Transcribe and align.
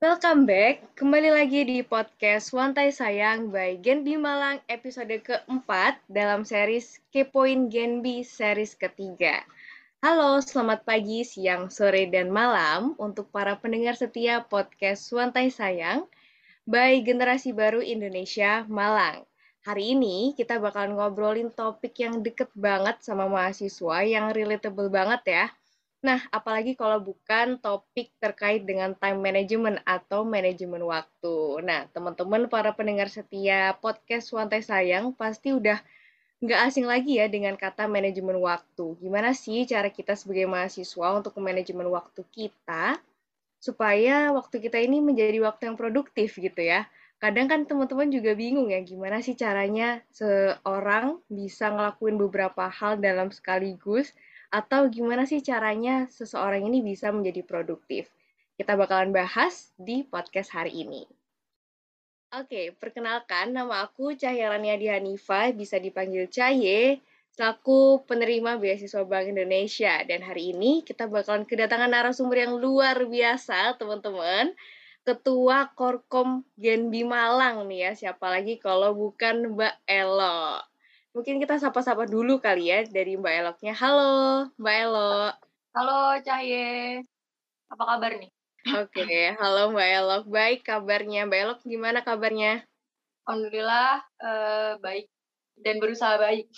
Welcome 0.00 0.48
back, 0.48 0.96
kembali 0.96 1.28
lagi 1.28 1.68
di 1.68 1.84
podcast 1.84 2.56
Wantai 2.56 2.88
Sayang 2.88 3.52
by 3.52 3.76
Genbi 3.84 4.16
Malang 4.16 4.56
episode 4.64 5.12
keempat 5.20 6.00
dalam 6.08 6.48
series 6.48 7.04
Kepoin 7.12 7.68
Genbi 7.68 8.24
series 8.24 8.72
ketiga. 8.80 9.44
Halo, 10.00 10.40
selamat 10.40 10.88
pagi, 10.88 11.20
siang, 11.20 11.68
sore, 11.68 12.08
dan 12.08 12.32
malam 12.32 12.96
untuk 12.96 13.28
para 13.28 13.60
pendengar 13.60 14.00
setia 14.00 14.40
podcast 14.40 15.04
Wantai 15.12 15.52
Sayang 15.52 16.08
by 16.64 17.04
Generasi 17.04 17.52
Baru 17.52 17.84
Indonesia 17.84 18.64
Malang. 18.72 19.28
Hari 19.68 19.92
ini 19.92 20.32
kita 20.32 20.56
bakalan 20.56 20.96
ngobrolin 20.96 21.52
topik 21.52 21.92
yang 22.00 22.24
deket 22.24 22.48
banget 22.56 23.04
sama 23.04 23.28
mahasiswa, 23.28 24.00
yang 24.00 24.32
relatable 24.32 24.88
banget 24.88 25.20
ya, 25.28 25.46
Nah, 25.98 26.22
apalagi 26.30 26.78
kalau 26.78 27.02
bukan 27.02 27.58
topik 27.58 28.14
terkait 28.22 28.62
dengan 28.62 28.94
time 28.94 29.18
management 29.18 29.82
atau 29.82 30.22
manajemen 30.22 30.86
waktu. 30.86 31.58
Nah, 31.66 31.90
teman-teman 31.90 32.46
para 32.46 32.70
pendengar 32.70 33.10
setia 33.10 33.74
podcast 33.82 34.30
Wantai 34.30 34.62
Sayang 34.62 35.10
pasti 35.18 35.50
udah 35.50 35.82
nggak 36.38 36.60
asing 36.70 36.86
lagi 36.86 37.18
ya 37.18 37.26
dengan 37.26 37.58
kata 37.58 37.90
manajemen 37.90 38.38
waktu. 38.38 38.94
Gimana 39.02 39.34
sih 39.34 39.66
cara 39.66 39.90
kita 39.90 40.14
sebagai 40.14 40.46
mahasiswa 40.46 41.18
untuk 41.18 41.34
manajemen 41.42 41.90
waktu 41.90 42.22
kita 42.30 43.02
supaya 43.58 44.30
waktu 44.30 44.62
kita 44.62 44.78
ini 44.78 45.02
menjadi 45.02 45.42
waktu 45.42 45.74
yang 45.74 45.74
produktif 45.74 46.38
gitu 46.38 46.62
ya. 46.62 46.86
Kadang 47.18 47.50
kan 47.50 47.66
teman-teman 47.66 48.06
juga 48.14 48.38
bingung 48.38 48.70
ya 48.70 48.78
gimana 48.86 49.18
sih 49.18 49.34
caranya 49.34 49.98
seorang 50.14 51.18
bisa 51.26 51.74
ngelakuin 51.74 52.14
beberapa 52.14 52.70
hal 52.70 53.02
dalam 53.02 53.34
sekaligus 53.34 54.14
atau 54.48 54.88
gimana 54.88 55.28
sih 55.28 55.44
caranya 55.44 56.08
seseorang 56.08 56.64
ini 56.64 56.80
bisa 56.80 57.12
menjadi 57.12 57.44
produktif? 57.44 58.08
Kita 58.56 58.74
bakalan 58.74 59.14
bahas 59.14 59.70
di 59.78 60.02
podcast 60.02 60.50
hari 60.56 60.82
ini. 60.82 61.06
Oke, 62.28 62.76
perkenalkan 62.76 63.56
nama 63.56 63.88
aku 63.88 64.12
Cahyarania 64.12 64.76
Hanifa, 64.76 65.48
bisa 65.56 65.80
dipanggil 65.80 66.28
Caye, 66.28 67.00
selaku 67.32 68.04
penerima 68.04 68.60
beasiswa 68.60 69.00
Bank 69.08 69.32
Indonesia. 69.32 70.04
Dan 70.04 70.20
hari 70.20 70.52
ini 70.52 70.84
kita 70.84 71.08
bakalan 71.08 71.48
kedatangan 71.48 71.88
narasumber 71.88 72.44
yang 72.44 72.60
luar 72.60 73.00
biasa, 73.08 73.80
teman-teman. 73.80 74.52
Ketua 75.08 75.72
Korkom 75.72 76.44
Genbi 76.60 77.00
Malang 77.00 77.64
nih 77.64 77.88
ya, 77.88 77.92
siapa 77.96 78.28
lagi 78.28 78.60
kalau 78.60 78.92
bukan 78.92 79.56
Mbak 79.56 79.88
Elo. 79.88 80.60
Mungkin 81.16 81.40
kita 81.40 81.56
sapa-sapa 81.56 82.04
dulu 82.04 82.36
kali 82.36 82.68
ya 82.68 82.84
dari 82.84 83.16
Mbak 83.16 83.34
Eloknya. 83.40 83.72
Halo, 83.72 84.48
Mbak 84.60 84.76
Elok. 84.84 85.34
Halo, 85.72 86.00
Cahye. 86.20 87.00
Apa 87.72 87.84
kabar 87.84 88.12
nih? 88.20 88.30
Oke, 88.76 89.04
okay. 89.04 89.26
halo 89.40 89.72
Mbak 89.72 89.88
Elok. 89.88 90.24
Baik 90.28 90.60
kabarnya. 90.68 91.24
Mbak 91.24 91.40
Elok 91.40 91.60
gimana 91.64 92.04
kabarnya? 92.04 92.64
Alhamdulillah 93.28 94.00
uh, 94.24 94.72
baik 94.80 95.08
dan 95.60 95.76
berusaha 95.80 96.16
baik. 96.16 96.48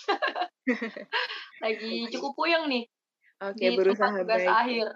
Lagi 1.63 2.07
cukup 2.15 2.39
puyeng 2.39 2.71
nih. 2.71 2.87
Oke, 3.43 3.59
okay, 3.59 3.69
berusaha 3.75 4.23
baik. 4.23 4.47
akhir. 4.47 4.87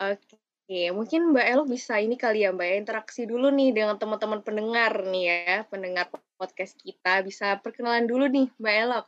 Oke. 0.00 0.39
Okay. 0.70 0.94
mungkin 0.94 1.34
Mbak 1.34 1.46
Elok 1.50 1.66
bisa 1.66 1.98
ini 1.98 2.14
kali 2.14 2.46
ya 2.46 2.54
Mbak 2.54 2.62
ya, 2.62 2.74
interaksi 2.78 3.26
dulu 3.26 3.50
nih 3.50 3.74
dengan 3.74 3.98
teman-teman 3.98 4.38
pendengar 4.38 5.02
nih 5.02 5.24
ya, 5.26 5.66
pendengar 5.66 6.06
podcast 6.38 6.78
kita. 6.78 7.26
Bisa 7.26 7.58
perkenalan 7.58 8.06
dulu 8.06 8.30
nih, 8.30 8.46
Mbak 8.54 8.74
Elok. 8.86 9.06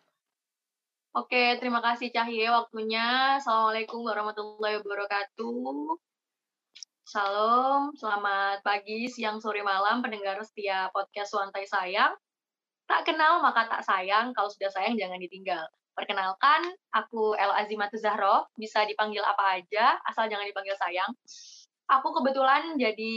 Oke, 1.15 1.63
terima 1.63 1.79
kasih 1.79 2.11
Cahye 2.11 2.51
waktunya. 2.51 3.39
Assalamualaikum 3.39 4.03
warahmatullahi 4.03 4.83
wabarakatuh. 4.83 6.03
Salam, 7.07 7.95
selamat 7.95 8.67
pagi, 8.67 9.07
siang, 9.07 9.39
sore, 9.39 9.63
malam, 9.63 10.03
pendengar 10.03 10.43
setia 10.43 10.91
podcast 10.91 11.31
Wantai 11.31 11.71
Sayang. 11.71 12.19
Tak 12.91 13.07
kenal 13.07 13.39
maka 13.39 13.70
tak 13.70 13.86
sayang, 13.86 14.35
kalau 14.35 14.51
sudah 14.51 14.67
sayang 14.75 14.98
jangan 14.98 15.23
ditinggal. 15.23 15.63
Perkenalkan, 15.92 16.73
aku 16.89 17.36
El 17.36 17.53
Azimatu 17.53 18.01
Zahro, 18.01 18.48
bisa 18.57 18.81
dipanggil 18.89 19.20
apa 19.20 19.61
aja, 19.61 20.01
asal 20.09 20.25
jangan 20.25 20.48
dipanggil 20.48 20.73
sayang. 20.81 21.13
Aku 21.91 22.09
kebetulan 22.15 22.79
jadi 22.79 23.17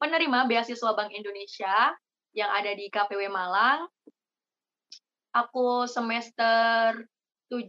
penerima 0.00 0.50
beasiswa 0.50 0.90
Bank 0.98 1.14
Indonesia 1.14 1.94
yang 2.34 2.50
ada 2.50 2.72
di 2.74 2.90
KPW 2.90 3.28
Malang. 3.30 3.86
Aku 5.32 5.88
semester 5.88 7.08
7 7.48 7.68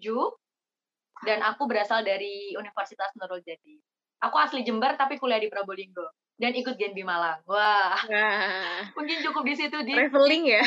dan 1.23 1.39
aku 1.43 1.63
berasal 1.67 2.03
dari 2.03 2.51
Universitas 2.55 3.11
Nurul 3.15 3.39
Jati. 3.43 3.79
Aku 4.23 4.35
asli 4.39 4.63
Jember 4.63 4.95
tapi 4.95 5.19
kuliah 5.19 5.39
di 5.39 5.47
Probolinggo 5.47 6.07
dan 6.39 6.51
ikut 6.55 6.75
Genbi 6.75 7.03
Malang. 7.07 7.39
Wah. 7.47 7.99
Nah. 8.07 8.91
Mungkin 8.95 9.23
cukup 9.23 9.43
di 9.47 9.55
situ 9.55 9.77
di 9.83 9.95
traveling 9.95 10.43
ya. 10.47 10.63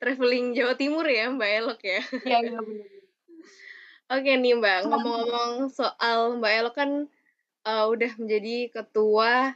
traveling 0.00 0.56
Jawa 0.56 0.74
Timur 0.76 1.04
ya, 1.04 1.28
Mbak 1.32 1.50
Elok 1.60 1.80
ya. 1.84 2.00
Iya, 2.24 2.38
iya 2.40 2.60
benar. 2.60 2.88
Oke 4.08 4.40
nih 4.40 4.56
Mbak, 4.56 4.78
ngomong-ngomong 4.88 5.68
soal 5.68 6.40
Mbak 6.40 6.52
Elok 6.64 6.74
kan 6.76 6.90
uh, 7.68 7.84
udah 7.92 8.16
menjadi 8.16 8.72
ketua 8.72 9.52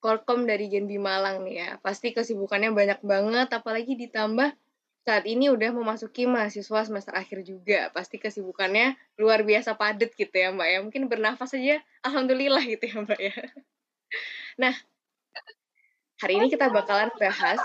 Korkom 0.00 0.48
dari 0.48 0.68
Genbi 0.68 1.00
Malang 1.00 1.44
nih 1.44 1.56
ya. 1.60 1.70
Pasti 1.80 2.12
kesibukannya 2.12 2.72
banyak 2.72 3.00
banget, 3.04 3.48
apalagi 3.52 3.96
ditambah 3.96 4.52
saat 5.04 5.24
ini 5.24 5.48
udah 5.48 5.72
memasuki 5.72 6.28
mahasiswa 6.28 6.88
semester 6.88 7.12
akhir 7.16 7.44
juga. 7.44 7.88
Pasti 7.92 8.20
kesibukannya 8.20 8.96
luar 9.20 9.44
biasa 9.44 9.76
padat 9.76 10.12
gitu 10.16 10.32
ya 10.32 10.52
Mbak 10.52 10.68
ya. 10.68 10.78
Mungkin 10.84 11.02
bernafas 11.08 11.52
aja, 11.56 11.84
Alhamdulillah 12.04 12.64
gitu 12.64 12.84
ya 12.84 12.96
Mbak 13.04 13.20
ya. 13.20 13.36
Nah, 14.60 14.74
hari 16.20 16.40
ini 16.40 16.48
kita 16.52 16.68
bakalan 16.72 17.12
bahas 17.20 17.60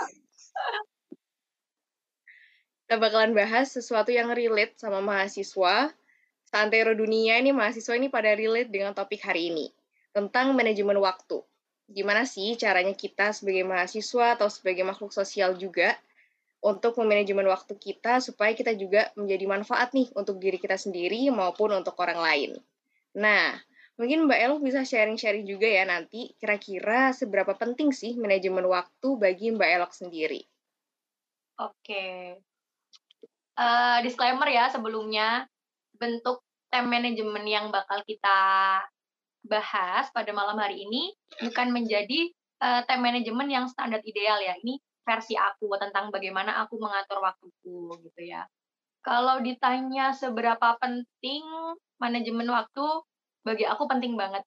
kita 2.86 3.02
bakalan 3.02 3.34
bahas 3.34 3.74
sesuatu 3.74 4.14
yang 4.14 4.30
relate 4.30 4.78
sama 4.78 5.02
mahasiswa. 5.02 5.90
Santero 6.46 6.94
dunia 6.94 7.42
ini 7.42 7.50
mahasiswa 7.50 7.94
ini 7.98 8.06
pada 8.06 8.32
relate 8.32 8.70
dengan 8.70 8.94
topik 8.94 9.20
hari 9.26 9.50
ini 9.50 9.66
tentang 10.14 10.54
manajemen 10.54 10.96
waktu 11.02 11.42
gimana 11.86 12.26
sih 12.26 12.58
caranya 12.58 12.94
kita 12.98 13.30
sebagai 13.30 13.62
mahasiswa 13.62 14.34
atau 14.34 14.50
sebagai 14.50 14.82
makhluk 14.82 15.14
sosial 15.14 15.54
juga 15.54 15.94
untuk 16.58 16.98
memanajemen 16.98 17.46
waktu 17.46 17.78
kita 17.78 18.18
supaya 18.18 18.50
kita 18.50 18.74
juga 18.74 19.14
menjadi 19.14 19.46
manfaat 19.46 19.94
nih 19.94 20.10
untuk 20.18 20.42
diri 20.42 20.58
kita 20.58 20.74
sendiri 20.74 21.30
maupun 21.30 21.70
untuk 21.78 21.94
orang 22.02 22.18
lain. 22.18 22.50
Nah, 23.14 23.54
mungkin 23.94 24.26
Mbak 24.26 24.38
Elo 24.42 24.56
bisa 24.58 24.82
sharing-sharing 24.82 25.46
juga 25.46 25.70
ya 25.70 25.86
nanti 25.86 26.34
kira-kira 26.42 27.14
seberapa 27.14 27.54
penting 27.54 27.94
sih 27.94 28.18
manajemen 28.18 28.66
waktu 28.66 29.08
bagi 29.14 29.54
Mbak 29.54 29.70
Elok 29.78 29.92
sendiri. 29.94 30.42
Oke. 31.62 32.34
Uh, 33.56 33.98
disclaimer 34.04 34.50
ya 34.50 34.68
sebelumnya, 34.68 35.48
bentuk 35.96 36.44
time 36.70 36.88
management 36.88 37.46
yang 37.46 37.66
bakal 37.72 38.00
kita 38.04 38.38
bahas 39.46 40.10
pada 40.10 40.34
malam 40.34 40.58
hari 40.58 40.82
ini 40.82 41.14
bukan 41.40 41.70
menjadi 41.70 42.34
uh, 42.60 42.82
time 42.84 43.02
management 43.06 43.48
yang 43.50 43.64
standar 43.70 44.02
ideal 44.02 44.38
ya. 44.42 44.58
Ini 44.58 44.76
versi 45.06 45.38
aku 45.38 45.70
tentang 45.78 46.10
bagaimana 46.10 46.58
aku 46.66 46.82
mengatur 46.82 47.22
waktuku 47.22 47.94
gitu 48.02 48.22
ya. 48.26 48.42
Kalau 49.06 49.38
ditanya 49.38 50.10
seberapa 50.10 50.74
penting 50.82 51.46
manajemen 52.02 52.50
waktu, 52.50 52.86
bagi 53.46 53.62
aku 53.62 53.86
penting 53.86 54.18
banget. 54.18 54.42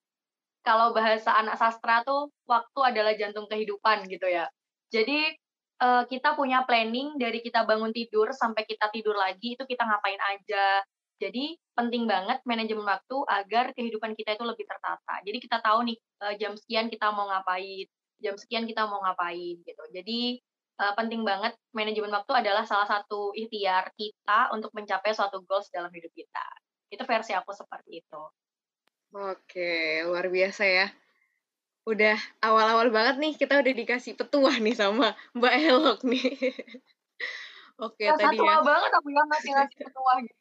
Kalau 0.67 0.91
bahasa 0.91 1.31
anak 1.39 1.55
sastra 1.55 2.03
tuh 2.03 2.27
waktu 2.43 2.79
adalah 2.83 3.16
jantung 3.16 3.47
kehidupan 3.47 4.03
gitu 4.11 4.27
ya. 4.27 4.51
Jadi 4.91 5.31
uh, 5.79 6.03
kita 6.03 6.35
punya 6.35 6.67
planning 6.67 7.16
dari 7.16 7.39
kita 7.39 7.63
bangun 7.63 7.95
tidur 7.95 8.35
sampai 8.35 8.67
kita 8.67 8.91
tidur 8.91 9.16
lagi 9.16 9.55
itu 9.55 9.63
kita 9.63 9.87
ngapain 9.87 10.19
aja, 10.19 10.83
jadi 11.19 11.59
penting 11.75 12.07
banget 12.07 12.40
manajemen 12.47 12.88
waktu 12.88 13.18
agar 13.28 13.75
kehidupan 13.75 14.16
kita 14.16 14.40
itu 14.40 14.44
lebih 14.47 14.66
tertata. 14.66 15.16
Jadi 15.28 15.38
kita 15.40 15.59
tahu 15.59 15.85
nih 15.88 15.97
eh, 15.99 16.34
jam 16.40 16.55
sekian 16.55 16.88
kita 16.88 17.11
mau 17.11 17.28
ngapain, 17.28 17.88
jam 18.23 18.35
sekian 18.40 18.64
kita 18.67 18.88
mau 18.88 19.03
ngapain 19.03 19.59
gitu. 19.64 19.84
Jadi 19.91 20.40
uh, 20.79 20.93
penting 20.96 21.28
banget 21.28 21.53
manajemen 21.76 22.11
waktu 22.11 22.32
adalah 22.32 22.64
salah 22.64 22.88
satu 22.88 23.35
ikhtiar 23.35 23.91
kita 23.99 24.49
untuk 24.55 24.72
mencapai 24.72 25.11
suatu 25.11 25.43
goals 25.43 25.67
dalam 25.70 25.91
hidup 25.91 26.11
kita. 26.16 26.47
Itu 26.90 27.03
versi 27.05 27.35
aku 27.35 27.52
seperti 27.52 28.02
itu. 28.02 28.22
Oke, 29.14 30.05
luar 30.08 30.32
biasa 30.32 30.64
ya. 30.66 30.88
Udah 31.84 32.17
awal-awal 32.46 32.93
banget 32.93 33.16
nih 33.17 33.34
kita 33.35 33.59
udah 33.59 33.73
dikasih 33.73 34.14
petua 34.14 34.53
nih 34.61 34.76
sama 34.78 35.17
Mbak 35.35 35.53
Elok 35.67 35.99
nih. 36.08 36.26
Oke, 37.79 38.11
ya, 38.11 38.20
tadi 38.20 38.35
ya. 38.35 38.59
banget 38.59 38.91
aku 38.91 39.08
yang 39.08 39.28
ngasih-ngasih 39.32 39.78
petua 39.88 40.14
gitu. 40.28 40.39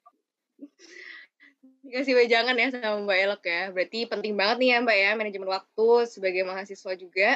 Dikasih 1.88 2.14
wejangan 2.20 2.52
ya 2.58 2.68
sama 2.68 3.00
Mbak 3.06 3.18
Elok 3.24 3.42
ya. 3.48 3.62
Berarti 3.72 3.98
penting 4.04 4.36
banget 4.36 4.56
nih 4.60 4.68
ya 4.74 4.78
Mbak 4.84 4.98
ya, 4.98 5.10
manajemen 5.16 5.48
waktu 5.48 5.88
sebagai 6.04 6.42
mahasiswa 6.44 6.92
juga. 6.98 7.30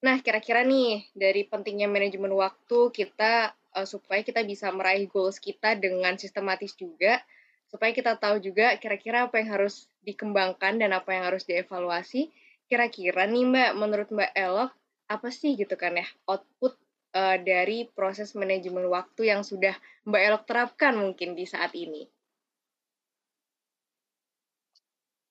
Nah, 0.00 0.16
kira-kira 0.24 0.64
nih, 0.64 1.04
dari 1.12 1.44
pentingnya 1.44 1.90
manajemen 1.90 2.32
waktu 2.32 2.78
kita, 2.94 3.52
uh, 3.76 3.84
supaya 3.84 4.24
kita 4.24 4.40
bisa 4.46 4.72
meraih 4.72 5.10
goals 5.10 5.36
kita 5.36 5.76
dengan 5.76 6.16
sistematis 6.16 6.72
juga, 6.72 7.20
supaya 7.68 7.92
kita 7.92 8.16
tahu 8.16 8.40
juga 8.40 8.74
kira-kira 8.80 9.28
apa 9.28 9.38
yang 9.42 9.60
harus 9.60 9.90
dikembangkan 10.06 10.80
dan 10.80 10.96
apa 10.96 11.10
yang 11.12 11.28
harus 11.28 11.44
dievaluasi. 11.44 12.32
Kira-kira 12.70 13.26
nih 13.26 13.44
Mbak, 13.44 13.70
menurut 13.76 14.08
Mbak 14.08 14.32
Elok, 14.32 14.70
apa 15.10 15.28
sih 15.34 15.58
gitu 15.58 15.74
kan 15.74 15.98
ya 15.98 16.06
output 16.30 16.78
uh, 17.18 17.36
dari 17.42 17.90
proses 17.90 18.38
manajemen 18.38 18.86
waktu 18.86 19.34
yang 19.34 19.42
sudah 19.42 19.74
Mbak 20.06 20.22
Elok 20.22 20.42
terapkan 20.46 20.94
mungkin 20.94 21.34
di 21.34 21.44
saat 21.44 21.74
ini? 21.74 22.06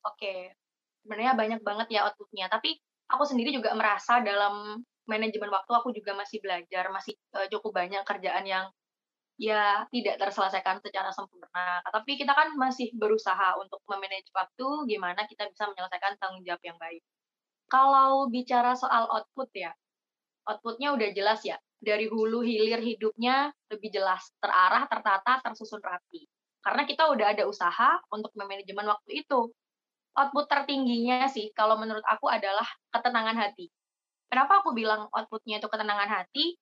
Oke, 0.06 0.56
sebenarnya 1.04 1.34
banyak 1.36 1.62
banget 1.64 1.88
ya 1.92 2.08
outputnya. 2.08 2.48
Tapi 2.48 2.78
aku 3.10 3.24
sendiri 3.26 3.52
juga 3.52 3.74
merasa 3.74 4.22
dalam 4.24 4.80
manajemen 5.10 5.50
waktu 5.50 5.72
aku 5.74 5.90
juga 5.92 6.14
masih 6.14 6.38
belajar, 6.40 6.94
masih 6.94 7.18
uh, 7.34 7.50
cukup 7.50 7.82
banyak 7.82 8.06
kerjaan 8.06 8.46
yang 8.46 8.66
ya 9.40 9.88
tidak 9.90 10.20
terselesaikan 10.20 10.84
secara 10.84 11.10
sempurna. 11.16 11.82
Tapi 11.88 12.20
kita 12.20 12.36
kan 12.36 12.54
masih 12.60 12.92
berusaha 12.94 13.56
untuk 13.58 13.80
memanage 13.88 14.30
waktu, 14.36 14.68
gimana 14.86 15.26
kita 15.26 15.48
bisa 15.50 15.66
menyelesaikan 15.72 16.20
tanggung 16.20 16.44
jawab 16.44 16.62
yang 16.62 16.78
baik. 16.78 17.02
Kalau 17.72 18.28
bicara 18.28 18.76
soal 18.76 19.08
output 19.08 19.50
ya, 19.56 19.72
outputnya 20.46 20.94
udah 20.94 21.10
jelas 21.16 21.42
ya. 21.48 21.58
Dari 21.80 22.12
hulu 22.12 22.44
hilir 22.44 22.84
hidupnya 22.84 23.56
lebih 23.72 23.96
jelas, 23.96 24.28
terarah, 24.44 24.84
tertata, 24.92 25.40
tersusun 25.40 25.80
rapi. 25.80 26.28
Karena 26.60 26.84
kita 26.84 27.08
udah 27.08 27.32
ada 27.32 27.48
usaha 27.48 28.04
untuk 28.12 28.36
memanajemen 28.36 28.84
waktu 28.84 29.24
itu. 29.24 29.48
Output 30.20 30.52
tertingginya 30.52 31.32
sih, 31.32 31.56
kalau 31.56 31.80
menurut 31.80 32.04
aku 32.04 32.28
adalah 32.28 32.68
ketenangan 32.92 33.40
hati. 33.40 33.72
Kenapa 34.28 34.60
aku 34.60 34.76
bilang 34.76 35.08
outputnya 35.16 35.64
itu 35.64 35.72
ketenangan 35.72 36.12
hati? 36.12 36.60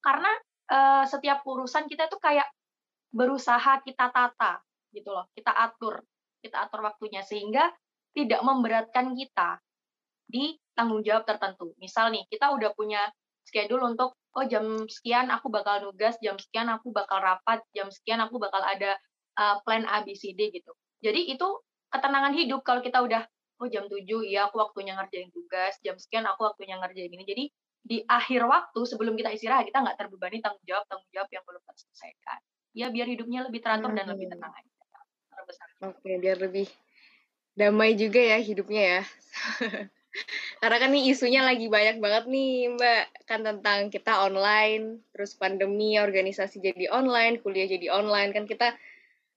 Karena 0.00 0.32
uh, 0.72 1.04
setiap 1.04 1.44
urusan 1.44 1.84
kita 1.92 2.08
tuh 2.08 2.16
kayak 2.16 2.48
berusaha 3.12 3.84
kita 3.84 4.08
tata 4.08 4.64
gitu 4.96 5.12
loh, 5.12 5.28
kita 5.36 5.52
atur, 5.52 6.00
kita 6.40 6.66
atur 6.66 6.80
waktunya 6.80 7.20
sehingga 7.20 7.68
tidak 8.16 8.40
memberatkan 8.42 9.12
kita 9.12 9.60
di 10.24 10.56
tanggung 10.72 11.04
jawab 11.04 11.28
tertentu. 11.28 11.76
Misal 11.76 12.10
nih, 12.16 12.24
kita 12.32 12.48
udah 12.48 12.72
punya 12.72 13.04
schedule 13.44 13.82
untuk 13.84 14.16
oh 14.34 14.46
jam 14.46 14.86
sekian 14.86 15.28
aku 15.28 15.50
bakal 15.50 15.82
nugas, 15.82 16.16
jam 16.22 16.38
sekian 16.38 16.70
aku 16.70 16.94
bakal 16.94 17.18
rapat, 17.18 17.60
jam 17.74 17.90
sekian 17.90 18.22
aku 18.22 18.38
bakal 18.38 18.62
ada 18.62 18.94
uh, 19.38 19.58
plan 19.66 19.82
ABCD 19.86 20.54
gitu. 20.54 20.72
Jadi 21.02 21.34
itu 21.34 21.48
ketenangan 21.90 22.32
hidup 22.38 22.62
kalau 22.62 22.80
kita 22.80 23.02
udah 23.02 23.22
oh 23.60 23.68
jam 23.68 23.84
7 23.90 24.00
ya 24.24 24.48
aku 24.48 24.56
waktunya 24.56 24.96
ngerjain 24.96 25.28
tugas, 25.34 25.76
jam 25.84 26.00
sekian 26.00 26.24
aku 26.24 26.48
waktunya 26.48 26.80
ngerjain 26.80 27.12
ini. 27.12 27.24
Jadi 27.28 27.44
di 27.80 28.04
akhir 28.04 28.44
waktu 28.44 28.80
sebelum 28.84 29.16
kita 29.16 29.32
istirahat 29.32 29.64
kita 29.64 29.80
nggak 29.80 29.96
terbebani 29.96 30.44
tanggung 30.44 30.64
jawab 30.68 30.84
tanggung 30.86 31.08
jawab 31.16 31.28
yang 31.32 31.44
belum 31.48 31.62
terselesaikan 31.64 32.38
ya 32.76 32.86
biar 32.92 33.08
hidupnya 33.08 33.40
lebih 33.48 33.60
teratur 33.64 33.90
hmm. 33.90 33.98
dan 33.98 34.06
lebih 34.12 34.26
hmm. 34.28 34.34
tenang 34.36 34.52
aja 34.52 34.70
oke 35.88 36.10
biar 36.20 36.36
lebih 36.38 36.68
damai 37.56 37.96
juga 37.96 38.20
ya 38.20 38.38
hidupnya 38.38 38.82
ya 38.82 39.02
karena 40.60 40.76
kan 40.76 40.90
nih 40.92 41.04
isunya 41.14 41.40
lagi 41.40 41.70
banyak 41.70 42.02
banget 42.02 42.24
nih 42.28 42.52
mbak 42.76 43.04
kan 43.24 43.40
tentang 43.46 43.88
kita 43.88 44.26
online 44.26 45.00
terus 45.14 45.38
pandemi 45.38 45.96
organisasi 45.96 46.60
jadi 46.60 46.92
online 46.92 47.40
kuliah 47.40 47.66
jadi 47.70 47.94
online 47.94 48.34
kan 48.36 48.44
kita 48.44 48.76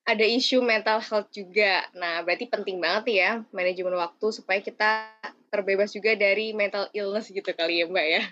ada 0.03 0.25
isu 0.27 0.59
mental 0.59 0.99
health 0.99 1.31
juga 1.31 1.87
nah 1.95 2.19
berarti 2.23 2.51
penting 2.51 2.79
banget 2.79 3.23
ya 3.23 3.29
manajemen 3.55 3.95
waktu 3.95 4.27
supaya 4.35 4.59
kita 4.59 5.07
terbebas 5.53 5.93
juga 5.93 6.17
dari 6.17 6.49
mental 6.57 6.89
illness 6.97 7.29
gitu 7.29 7.53
kali 7.53 7.77
ya 7.81 7.85
Mbak 7.85 8.07
ya. 8.09 8.23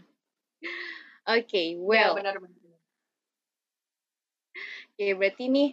Oke, 1.29 1.45
okay, 1.45 1.65
iya, 1.77 1.77
well. 1.77 2.13
Ya, 2.13 2.17
benar 2.17 2.35
benar. 2.41 2.57
Oke, 2.57 2.65
okay, 4.97 5.11
berarti 5.13 5.45
nih 5.53 5.69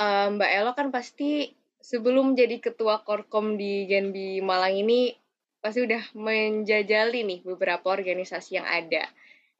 um, 0.00 0.40
Mbak 0.40 0.50
Elo 0.56 0.72
kan 0.72 0.88
pasti 0.88 1.52
sebelum 1.84 2.32
jadi 2.32 2.56
ketua 2.64 3.04
Korkom 3.04 3.60
di 3.60 3.84
Genbi 3.84 4.40
Malang 4.40 4.72
ini 4.72 5.12
pasti 5.60 5.84
udah 5.84 6.00
menjajali 6.16 7.28
nih 7.28 7.44
beberapa 7.44 7.92
organisasi 7.92 8.56
yang 8.56 8.64
ada. 8.64 9.04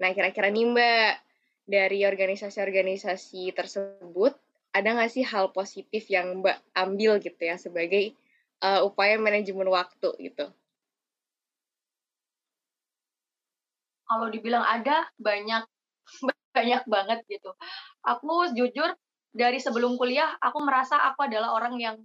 Nah, 0.00 0.16
kira-kira 0.16 0.48
nih 0.48 0.72
Mbak, 0.72 1.12
dari 1.68 2.08
organisasi-organisasi 2.08 3.52
tersebut, 3.52 4.32
ada 4.76 4.88
nggak 4.92 5.12
sih 5.12 5.24
hal 5.24 5.50
positif 5.56 6.06
yang 6.12 6.44
Mbak 6.44 6.56
ambil 6.76 7.16
gitu 7.18 7.40
ya 7.40 7.56
sebagai 7.56 8.12
uh, 8.60 8.84
upaya 8.84 9.16
manajemen 9.16 9.68
waktu 9.72 10.08
gitu? 10.20 10.52
kalau 14.06 14.30
dibilang 14.30 14.62
ada 14.62 15.10
banyak 15.18 15.66
banyak 16.56 16.82
banget 16.86 17.18
gitu. 17.28 17.50
Aku 18.06 18.54
jujur 18.54 18.94
dari 19.36 19.60
sebelum 19.60 19.98
kuliah 20.00 20.32
aku 20.40 20.62
merasa 20.62 20.96
aku 21.12 21.26
adalah 21.28 21.52
orang 21.52 21.76
yang 21.76 21.96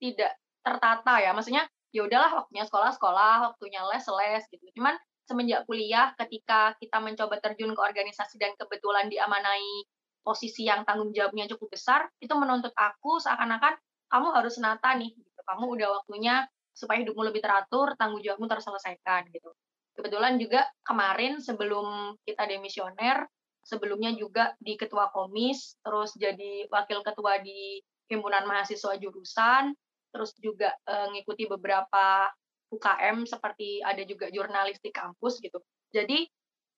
tidak 0.00 0.38
tertata 0.64 1.20
ya. 1.20 1.34
Maksudnya 1.34 1.66
ya 1.90 2.06
udahlah 2.06 2.46
waktunya 2.46 2.64
sekolah-sekolah, 2.64 3.52
waktunya 3.52 3.82
les-les 3.90 4.46
gitu. 4.48 4.64
Cuman 4.78 4.94
semenjak 5.26 5.66
kuliah 5.66 6.14
ketika 6.16 6.74
kita 6.78 7.02
mencoba 7.02 7.42
terjun 7.42 7.74
ke 7.74 7.80
organisasi 7.82 8.40
dan 8.40 8.54
kebetulan 8.56 9.10
diamanai 9.10 9.84
posisi 10.20 10.68
yang 10.68 10.84
tanggung 10.84 11.10
jawabnya 11.10 11.48
cukup 11.56 11.74
besar, 11.74 12.08
itu 12.20 12.32
menuntut 12.36 12.72
aku 12.76 13.20
seakan-akan 13.20 13.76
kamu 14.10 14.28
harus 14.34 14.58
nata 14.58 14.92
nih 14.96 15.10
gitu. 15.14 15.40
Kamu 15.46 15.64
udah 15.78 15.88
waktunya 16.02 16.44
supaya 16.74 17.02
hidupmu 17.02 17.22
lebih 17.26 17.42
teratur, 17.42 17.94
tanggung 17.96 18.22
jawabmu 18.22 18.46
terselesaikan 18.46 19.30
gitu. 19.34 19.50
Kebetulan 19.94 20.40
juga 20.40 20.64
kemarin 20.86 21.42
sebelum 21.42 22.16
kita 22.24 22.46
demisioner, 22.46 23.26
sebelumnya 23.60 24.14
juga 24.16 24.56
di 24.56 24.74
ketua 24.80 25.12
komis, 25.12 25.76
terus 25.84 26.16
jadi 26.16 26.64
wakil 26.72 27.04
ketua 27.04 27.42
di 27.44 27.82
himpunan 28.08 28.48
mahasiswa 28.48 28.96
jurusan, 28.96 29.76
terus 30.10 30.34
juga 30.40 30.74
e, 30.82 30.94
ngikuti 31.14 31.46
beberapa 31.46 32.32
UKM 32.70 33.26
seperti 33.26 33.82
ada 33.82 34.02
juga 34.06 34.30
jurnalis 34.30 34.78
di 34.82 34.90
kampus 34.90 35.42
gitu. 35.42 35.58
Jadi 35.90 36.26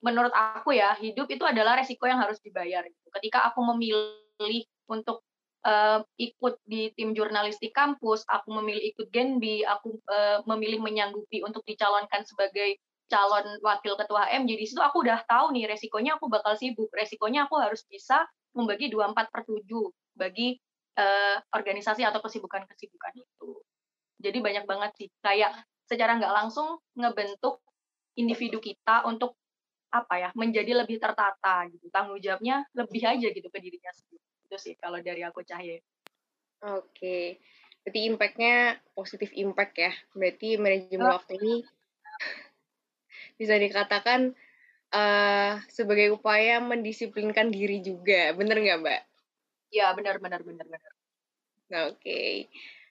menurut 0.03 0.35
aku 0.35 0.75
ya 0.75 0.99
hidup 0.99 1.31
itu 1.31 1.47
adalah 1.47 1.79
resiko 1.79 2.11
yang 2.11 2.19
harus 2.19 2.43
dibayar. 2.43 2.83
Gitu. 2.83 3.09
Ketika 3.15 3.47
aku 3.49 3.63
memilih 3.73 4.67
untuk 4.91 5.23
uh, 5.65 6.03
ikut 6.19 6.59
di 6.67 6.91
tim 6.99 7.15
jurnalistik 7.15 7.71
kampus, 7.71 8.27
aku 8.27 8.51
memilih 8.61 8.83
ikut 8.93 9.09
Genbi, 9.15 9.63
aku 9.63 9.97
uh, 10.11 10.43
memilih 10.51 10.83
menyanggupi 10.83 11.41
untuk 11.47 11.63
dicalonkan 11.65 12.27
sebagai 12.27 12.83
calon 13.11 13.45
wakil 13.61 13.93
ketua 14.01 14.25
HM, 14.25 14.49
jadi 14.49 14.63
situ 14.65 14.81
aku 14.81 15.05
udah 15.05 15.21
tahu 15.29 15.53
nih 15.53 15.69
resikonya 15.69 16.17
aku 16.17 16.33
bakal 16.33 16.57
sibuk, 16.57 16.89
resikonya 16.97 17.45
aku 17.45 17.61
harus 17.61 17.85
bisa 17.85 18.25
membagi 18.57 18.89
24 18.89 19.29
per 19.29 19.45
7 19.45 19.69
bagi 20.17 20.57
uh, 20.97 21.37
organisasi 21.53 22.09
atau 22.09 22.25
kesibukan-kesibukan 22.25 23.13
itu. 23.21 23.51
Jadi 24.17 24.39
banyak 24.41 24.65
banget 24.65 24.91
sih, 24.97 25.09
kayak 25.21 25.53
secara 25.85 26.17
nggak 26.17 26.33
langsung 26.33 26.81
ngebentuk 26.97 27.61
individu 28.17 28.65
kita 28.65 29.05
untuk 29.05 29.37
apa 29.93 30.15
ya 30.17 30.29
menjadi 30.33 30.73
lebih 30.73 30.97
tertata 30.97 31.69
gitu. 31.69 31.93
Tanggung 31.93 32.19
jawabnya 32.19 32.65
lebih 32.73 33.05
aja 33.05 33.29
gitu 33.29 33.49
ke 33.53 33.59
dirinya 33.61 33.93
sendiri. 33.93 34.25
Itu 34.49 34.57
sih 34.57 34.75
kalau 34.81 34.99
dari 35.05 35.21
aku 35.23 35.45
cahaya 35.45 35.79
oke. 36.65 37.19
Berarti 37.83 38.01
impactnya 38.07 38.79
positif 38.95 39.35
impact 39.35 39.75
ya. 39.77 39.93
Berarti 40.15 40.57
manajemen 40.57 41.13
waktu 41.13 41.33
ini 41.37 41.55
bisa 43.41 43.59
dikatakan 43.59 44.33
uh, 44.95 45.59
sebagai 45.67 46.15
upaya 46.15 46.63
mendisiplinkan 46.63 47.51
diri 47.51 47.83
juga, 47.83 48.31
bener 48.39 48.57
nggak 48.63 48.79
Mbak? 48.81 49.03
Ya 49.75 49.91
benar 49.97 50.23
benar 50.23 50.41
benar 50.47 50.67
benar. 50.69 50.93
Oke, 51.73 51.97
okay. 51.97 52.33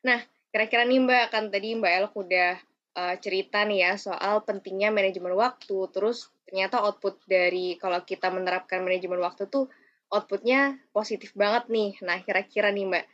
nah 0.02 0.18
kira-kira 0.50 0.84
nih 0.90 1.00
Mbak 1.06 1.26
kan 1.30 1.44
tadi 1.54 1.78
Mbak 1.78 1.94
Elok 2.02 2.16
udah 2.18 2.58
uh, 2.96 3.16
cerita 3.20 3.64
nih 3.64 3.80
ya 3.88 3.94
soal 3.96 4.44
pentingnya 4.44 4.92
manajemen 4.92 5.36
waktu, 5.36 5.88
terus 5.92 6.32
ternyata 6.48 6.84
output 6.84 7.20
dari 7.28 7.80
kalau 7.80 8.04
kita 8.04 8.28
menerapkan 8.28 8.84
manajemen 8.84 9.24
waktu 9.24 9.48
tuh 9.48 9.72
outputnya 10.12 10.76
positif 10.92 11.32
banget 11.34 11.72
nih. 11.72 11.96
Nah 12.04 12.20
kira-kira 12.20 12.70
nih 12.70 12.86
Mbak, 12.92 13.06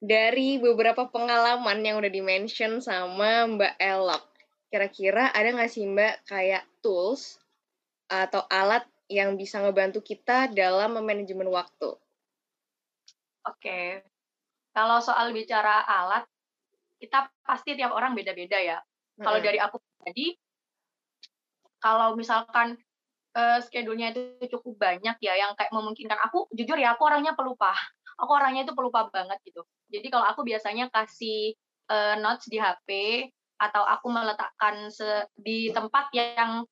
dari 0.00 0.56
beberapa 0.56 1.12
pengalaman 1.12 1.84
yang 1.84 2.00
udah 2.00 2.08
dimention 2.08 2.80
sama 2.80 3.44
Mbak 3.44 3.76
Elok, 3.76 4.24
kira-kira 4.72 5.28
ada 5.36 5.52
nggak 5.52 5.70
sih 5.70 5.84
Mbak 5.84 6.24
kayak 6.24 6.64
tools 6.80 7.36
atau 8.08 8.42
alat 8.48 8.88
yang 9.10 9.36
bisa 9.36 9.60
ngebantu 9.60 10.00
kita 10.00 10.48
dalam 10.48 10.96
memanajemen 10.96 11.50
waktu? 11.52 11.92
Oke, 13.44 14.04
kalau 14.72 15.02
soal 15.02 15.34
bicara 15.34 15.84
alat, 15.84 16.24
kita 17.00 17.28
pasti 17.44 17.76
tiap 17.76 17.92
orang 17.92 18.16
beda-beda 18.16 18.56
ya. 18.60 18.78
Hmm. 19.20 19.24
Kalau 19.28 19.38
dari 19.44 19.60
aku 19.60 19.76
tadi, 20.00 20.32
kalau 21.76 22.16
misalkan 22.16 22.80
uh, 23.36 23.60
schedule-nya 23.60 24.16
itu 24.16 24.48
cukup 24.56 24.80
banyak 24.80 25.16
ya, 25.20 25.36
yang 25.36 25.52
kayak 25.60 25.70
memungkinkan 25.76 26.16
aku, 26.24 26.48
jujur 26.56 26.80
ya, 26.80 26.96
aku 26.96 27.04
orangnya 27.04 27.36
pelupa. 27.36 27.76
Aku 28.16 28.32
orangnya 28.32 28.64
itu 28.64 28.72
pelupa 28.72 29.12
banget 29.12 29.36
gitu. 29.44 29.60
Jadi 29.92 30.08
kalau 30.08 30.24
aku 30.24 30.40
biasanya 30.40 30.88
kasih 30.88 31.52
uh, 31.92 32.16
notes 32.16 32.48
di 32.48 32.56
HP, 32.56 32.88
atau 33.60 33.84
aku 33.84 34.08
meletakkan 34.08 34.88
di 35.36 35.68
tempat 35.68 36.08
yang 36.16 36.64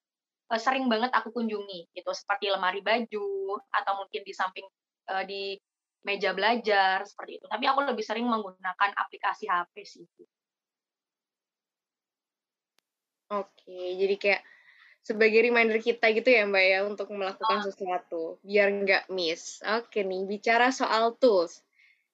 uh, 0.49 0.61
sering 0.61 0.89
banget 0.89 1.13
aku 1.13 1.29
kunjungi 1.37 1.93
gitu 1.93 2.11
seperti 2.17 2.49
lemari 2.49 2.81
baju 2.81 3.61
atau 3.61 3.93
mungkin 4.01 4.25
di 4.25 4.33
samping 4.33 4.65
uh, 5.13 5.25
di 5.29 5.61
meja 6.09 6.33
belajar 6.33 7.05
seperti 7.05 7.45
itu. 7.45 7.47
Tapi 7.47 7.65
aku 7.69 7.85
lebih 7.85 8.01
sering 8.01 8.25
menggunakan 8.25 8.91
aplikasi 8.97 9.45
HP 9.45 9.75
sih. 9.85 10.09
Oke, 13.29 13.77
jadi 14.01 14.17
kayak 14.17 14.43
sebagai 15.05 15.41
reminder 15.41 15.81
kita 15.81 16.13
gitu 16.13 16.29
ya 16.29 16.45
Mbak 16.45 16.65
ya 16.65 16.79
untuk 16.85 17.09
melakukan 17.13 17.61
oh. 17.61 17.65
sesuatu 17.65 18.23
biar 18.45 18.69
nggak 18.85 19.05
miss. 19.13 19.61
Oke 19.65 20.05
nih, 20.05 20.25
bicara 20.25 20.73
soal 20.73 21.17
tools. 21.17 21.65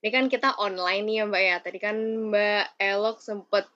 Ini 0.02 0.10
kan 0.10 0.26
kita 0.28 0.58
online 0.58 1.02
nih 1.06 1.16
ya 1.22 1.24
Mbak 1.26 1.42
ya. 1.42 1.56
Tadi 1.62 1.78
kan 1.78 1.96
Mbak 2.30 2.64
Elok 2.78 3.18
sempet 3.22 3.66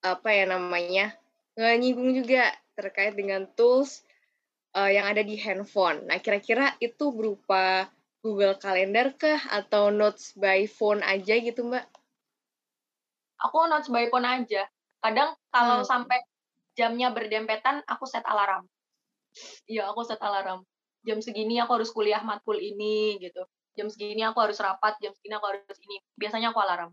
apa 0.00 0.28
ya 0.32 0.48
namanya 0.48 1.12
nyinggung 1.60 2.16
juga 2.16 2.56
terkait 2.72 3.12
dengan 3.12 3.44
tools 3.52 4.00
uh, 4.72 4.88
yang 4.88 5.04
ada 5.04 5.20
di 5.20 5.36
handphone. 5.36 6.08
Nah, 6.08 6.18
kira-kira 6.22 6.72
itu 6.80 7.12
berupa 7.12 7.90
Google 8.24 8.56
Calendar 8.56 9.12
kah 9.16 9.40
atau 9.52 9.92
Notes 9.92 10.32
by 10.36 10.64
phone 10.68 11.04
aja 11.04 11.36
gitu, 11.36 11.68
Mbak? 11.68 11.84
Aku 13.48 13.68
Notes 13.68 13.88
by 13.92 14.08
phone 14.08 14.28
aja. 14.28 14.68
Kadang 15.00 15.36
kalau 15.52 15.80
hmm. 15.84 15.88
sampai 15.88 16.20
jamnya 16.78 17.14
berdempetan, 17.14 17.82
aku 17.86 18.06
set 18.06 18.26
alarm. 18.26 18.66
Iya, 19.70 19.90
aku 19.90 20.02
set 20.02 20.20
alarm. 20.22 20.66
Jam 21.06 21.22
segini 21.24 21.56
aku 21.62 21.80
harus 21.80 21.90
kuliah 21.94 22.20
matkul 22.20 22.60
ini 22.60 23.16
gitu. 23.22 23.46
Jam 23.78 23.88
segini 23.88 24.20
aku 24.26 24.42
harus 24.42 24.58
rapat, 24.60 24.98
jam 25.00 25.14
segini 25.16 25.34
aku 25.38 25.46
harus 25.48 25.78
ini. 25.86 25.96
Biasanya 26.18 26.52
aku 26.52 26.60
alarm. 26.60 26.90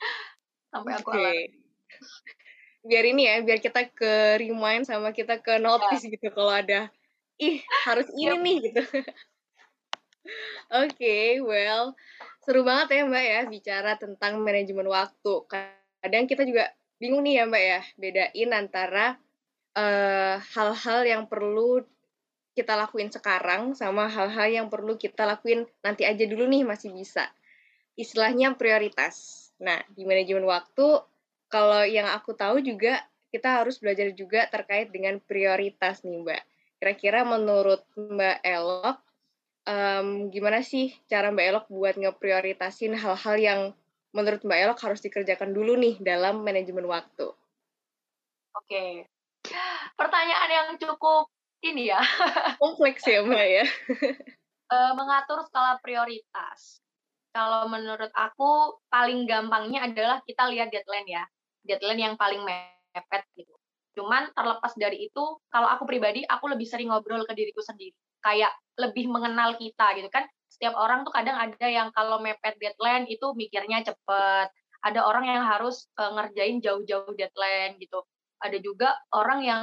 sampai 0.72 0.92
aku 0.98 1.10
okay. 1.12 1.20
alarm 1.20 1.52
biar 2.86 3.02
ini 3.02 3.26
ya 3.26 3.42
biar 3.42 3.58
kita 3.58 3.90
ke 3.90 4.38
remind 4.38 4.86
sama 4.86 5.10
kita 5.10 5.42
ke 5.42 5.58
notice 5.58 6.06
ya. 6.06 6.14
gitu 6.14 6.30
kalau 6.30 6.54
ada 6.54 6.86
ih 7.42 7.58
harus 7.82 8.06
ini 8.14 8.30
yep. 8.30 8.38
nih 8.38 8.56
gitu 8.70 8.82
oke 8.94 9.10
okay, 10.94 11.42
well 11.42 11.98
seru 12.46 12.62
banget 12.62 12.94
ya 12.94 13.02
mbak 13.10 13.24
ya 13.26 13.40
bicara 13.50 13.98
tentang 13.98 14.38
manajemen 14.38 14.86
waktu 14.86 15.32
kadang 15.50 16.30
kita 16.30 16.46
juga 16.46 16.70
bingung 16.96 17.24
nih 17.24 17.42
ya 17.42 17.44
mbak 17.48 17.62
ya 17.62 17.80
bedain 18.00 18.50
antara 18.56 19.06
eh, 19.76 20.36
hal-hal 20.40 21.00
uh, 21.04 21.08
yang 21.08 21.22
perlu 21.28 21.84
kita 22.56 22.72
lakuin 22.72 23.12
sekarang 23.12 23.76
sama 23.76 24.08
hal-hal 24.08 24.48
yang 24.48 24.66
perlu 24.72 24.96
kita 24.96 25.28
lakuin 25.28 25.68
nanti 25.84 26.08
aja 26.08 26.24
dulu 26.24 26.48
nih 26.48 26.64
masih 26.64 26.92
bisa 26.92 27.28
istilahnya 27.96 28.56
prioritas 28.56 29.48
nah 29.60 29.80
di 29.92 30.08
manajemen 30.08 30.48
waktu 30.48 31.04
kalau 31.46 31.86
yang 31.86 32.10
aku 32.10 32.34
tahu 32.34 32.60
juga 32.60 33.04
kita 33.30 33.62
harus 33.62 33.76
belajar 33.76 34.10
juga 34.14 34.48
terkait 34.48 34.88
dengan 34.90 35.18
prioritas 35.20 36.02
nih 36.02 36.22
Mbak. 36.22 36.42
Kira-kira 36.80 37.20
menurut 37.24 37.84
Mbak 37.96 38.38
Elok, 38.44 38.98
um, 39.68 40.08
gimana 40.32 40.60
sih 40.64 40.96
cara 41.04 41.28
Mbak 41.28 41.46
Elok 41.46 41.66
buat 41.68 41.94
ngeprioritasin 42.00 42.96
hal-hal 42.96 43.36
yang 43.36 43.60
menurut 44.16 44.40
Mbak 44.40 44.58
Elok 44.64 44.80
harus 44.80 45.00
dikerjakan 45.04 45.52
dulu 45.52 45.76
nih 45.76 46.00
dalam 46.00 46.40
manajemen 46.40 46.88
waktu? 46.88 47.28
Oke, 48.56 49.04
pertanyaan 50.00 50.48
yang 50.48 50.68
cukup 50.80 51.28
ini 51.60 51.92
ya. 51.92 52.00
Kompleks 52.64 53.04
ya 53.04 53.20
Mbak 53.20 53.46
ya. 53.46 53.64
uh, 54.72 54.92
mengatur 54.98 55.44
skala 55.44 55.76
prioritas. 55.84 56.80
Kalau 57.36 57.68
menurut 57.68 58.08
aku 58.16 58.80
paling 58.88 59.28
gampangnya 59.28 59.84
adalah 59.84 60.24
kita 60.24 60.48
lihat 60.48 60.72
deadline 60.72 61.04
ya 61.04 61.28
deadline 61.66 62.00
yang 62.00 62.14
paling 62.14 62.40
mepet 62.46 63.26
gitu. 63.34 63.52
Cuman 63.98 64.30
terlepas 64.32 64.72
dari 64.78 65.10
itu, 65.10 65.24
kalau 65.50 65.66
aku 65.66 65.84
pribadi, 65.84 66.22
aku 66.22 66.46
lebih 66.46 66.64
sering 66.64 66.94
ngobrol 66.94 67.26
ke 67.26 67.34
diriku 67.34 67.60
sendiri. 67.60 67.92
Kayak 68.22 68.54
lebih 68.78 69.10
mengenal 69.10 69.58
kita 69.58 69.98
gitu 69.98 70.08
kan. 70.08 70.24
Setiap 70.56 70.72
orang 70.72 71.04
tuh 71.04 71.12
kadang 71.12 71.36
ada 71.36 71.68
yang 71.68 71.92
kalau 71.92 72.16
mepet 72.16 72.56
deadline 72.56 73.04
itu 73.12 73.36
mikirnya 73.36 73.84
cepet. 73.84 74.48
Ada 74.80 75.04
orang 75.04 75.28
yang 75.28 75.44
harus 75.44 75.84
uh, 76.00 76.16
ngerjain 76.16 76.64
jauh-jauh 76.64 77.12
deadline 77.12 77.76
gitu. 77.76 78.00
Ada 78.40 78.56
juga 78.64 78.96
orang 79.12 79.44
yang 79.44 79.62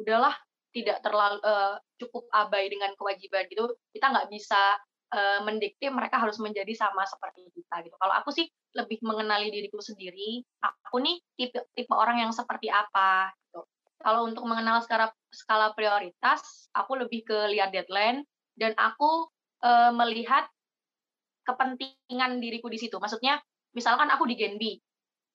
udahlah 0.00 0.32
tidak 0.72 1.04
terlalu 1.04 1.36
uh, 1.44 1.76
cukup 2.00 2.24
abai 2.32 2.72
dengan 2.72 2.96
kewajiban 2.96 3.44
gitu. 3.52 3.68
Kita 3.92 4.16
nggak 4.16 4.32
bisa 4.32 4.80
uh, 5.12 5.40
mendikte 5.44 5.92
mereka 5.92 6.16
harus 6.16 6.38
menjadi 6.40 6.72
sama 6.72 7.04
seperti 7.04 7.50
kita 7.52 7.84
gitu. 7.84 7.96
Kalau 8.00 8.14
aku 8.16 8.32
sih 8.32 8.48
lebih 8.72 9.02
mengenali 9.02 9.50
diriku 9.50 9.82
sendiri, 9.82 10.40
aku 10.62 11.02
nih 11.02 11.20
tipe 11.36 11.58
tipe 11.74 11.92
orang 11.92 12.22
yang 12.22 12.32
seperti 12.32 12.70
apa 12.70 13.28
gitu. 13.44 13.60
Kalau 14.00 14.24
untuk 14.24 14.48
mengenal 14.48 14.80
skala 14.80 15.12
skala 15.28 15.76
prioritas, 15.76 16.70
aku 16.72 16.96
lebih 16.96 17.26
ke 17.26 17.38
lihat 17.52 17.74
deadline 17.74 18.24
dan 18.56 18.72
aku 18.78 19.28
uh, 19.64 19.92
melihat 19.94 20.48
kepentingan 21.44 22.38
diriku 22.38 22.68
di 22.68 22.78
situ. 22.78 22.96
Maksudnya, 23.00 23.40
misalkan 23.72 24.08
aku 24.12 24.28
di 24.28 24.36
Genbi, 24.36 24.72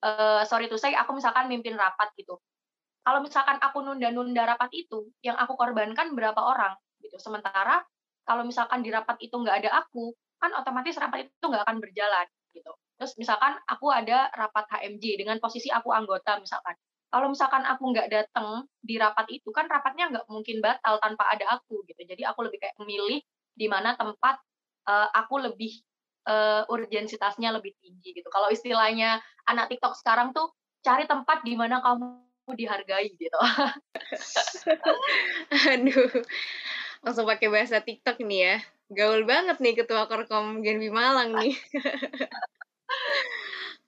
uh, 0.06 0.42
sorry 0.46 0.70
tuh 0.70 0.80
saya 0.80 1.02
aku 1.02 1.16
misalkan 1.16 1.50
mimpin 1.50 1.74
rapat 1.74 2.12
gitu. 2.18 2.38
Kalau 3.06 3.22
misalkan 3.22 3.62
aku 3.62 3.86
nunda-nunda 3.86 4.42
rapat 4.42 4.70
itu, 4.74 5.06
yang 5.22 5.38
aku 5.38 5.54
korbankan 5.54 6.10
berapa 6.18 6.38
orang 6.42 6.74
gitu. 6.98 7.22
Sementara 7.22 7.82
kalau 8.26 8.42
misalkan 8.42 8.82
di 8.82 8.90
rapat 8.90 9.14
itu 9.22 9.38
nggak 9.38 9.62
ada 9.62 9.86
aku, 9.86 10.10
kan 10.42 10.50
otomatis 10.58 10.98
rapat 10.98 11.30
itu 11.30 11.44
nggak 11.46 11.62
akan 11.62 11.78
berjalan 11.78 12.26
gitu. 12.50 12.72
Terus 12.98 13.12
misalkan 13.20 13.54
aku 13.68 13.92
ada 13.92 14.32
rapat 14.34 14.66
HMJ 14.72 15.22
dengan 15.22 15.38
posisi 15.38 15.70
aku 15.70 15.94
anggota 15.94 16.40
misalkan. 16.42 16.74
Kalau 17.06 17.30
misalkan 17.30 17.62
aku 17.62 17.94
nggak 17.94 18.08
datang 18.10 18.66
di 18.82 18.98
rapat 18.98 19.30
itu 19.30 19.48
kan 19.54 19.70
rapatnya 19.70 20.10
nggak 20.10 20.26
mungkin 20.26 20.58
batal 20.58 20.98
tanpa 20.98 21.30
ada 21.30 21.46
aku 21.54 21.86
gitu. 21.86 22.02
Jadi 22.02 22.26
aku 22.26 22.50
lebih 22.50 22.58
kayak 22.58 22.74
memilih 22.82 23.22
di 23.56 23.66
mana 23.66 23.96
tempat 23.96 24.36
uh, 24.86 25.08
aku 25.16 25.40
lebih 25.40 25.80
uh, 26.28 26.68
urgensitasnya 26.68 27.50
lebih 27.56 27.72
tinggi 27.80 28.12
gitu. 28.12 28.28
Kalau 28.28 28.52
istilahnya 28.52 29.18
anak 29.48 29.72
TikTok 29.72 29.96
sekarang 29.96 30.36
tuh 30.36 30.52
cari 30.84 31.08
tempat 31.08 31.42
di 31.42 31.56
mana 31.56 31.80
kamu 31.80 32.22
dihargai 32.54 33.10
gitu. 33.18 33.40
Aduh, 35.74 36.22
langsung 37.02 37.26
pakai 37.26 37.48
bahasa 37.50 37.82
TikTok 37.82 38.22
nih 38.22 38.40
ya. 38.44 38.56
Gaul 38.86 39.26
banget 39.26 39.58
nih 39.58 39.74
ketua 39.74 40.06
Korkom 40.06 40.62
Genbi 40.62 40.94
Malang 40.94 41.34
nih. 41.42 41.58